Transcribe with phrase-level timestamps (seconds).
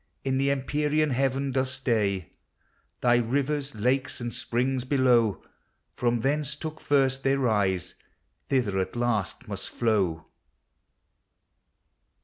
[0.23, 2.31] In the empyrean heaven docs stay.
[3.01, 5.43] Thy rivers, lakes, and springs, below,
[5.95, 7.93] From thence took first their rise,
[8.49, 10.25] thither at last must How.